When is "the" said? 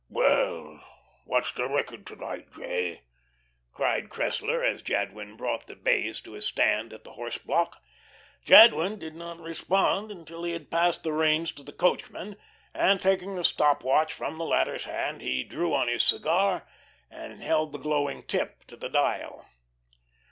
1.53-1.67, 5.67-5.75, 7.03-7.11, 11.03-11.13, 11.61-11.71, 13.35-13.43, 14.39-14.43, 17.71-17.77, 18.75-18.89